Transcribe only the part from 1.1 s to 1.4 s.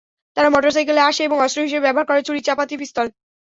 এবং